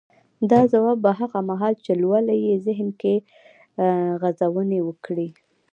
دا 0.51 0.61
ځواب 0.73 0.97
به 1.05 1.11
هغه 1.19 1.39
مهال 1.49 1.73
چې 1.83 1.91
لولئ 2.01 2.37
يې 2.47 2.55
ذهن 2.67 2.89
کې 3.01 3.15
غځونې 4.21 4.79
وکړي. 4.87 5.27